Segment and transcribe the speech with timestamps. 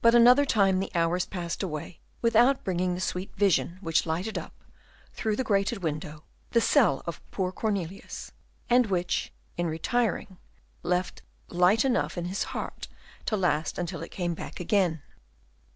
[0.00, 4.52] But another time the hours passed away without bringing the sweet vision which lighted up,
[5.12, 8.32] through the grated window, the cell of poor Cornelius,
[8.68, 10.38] and which, in retiring,
[10.82, 12.88] left light enough in his heart
[13.26, 15.00] to last until it came back again.